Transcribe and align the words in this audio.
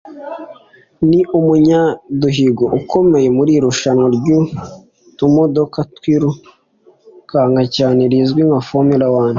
ni 1.09 1.21
umunyaduhigo 1.37 2.65
ukomeye 2.79 3.27
muri 3.37 3.51
irushanwa 3.57 4.07
ry’utumodoka 4.17 5.79
twirukanka 5.95 7.63
cyane 7.75 8.01
rizwi 8.11 8.41
nka 8.47 8.59
‘Formula 8.69 9.05
One’ 9.21 9.29